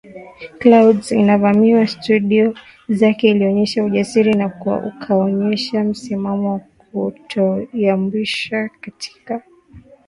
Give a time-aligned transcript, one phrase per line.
[0.59, 2.53] Clouds inavamiwa studio
[2.89, 6.59] zake alionyesha ujasiri na akaonyesha msimamo wa
[7.11, 9.43] kutoyumbishwa katika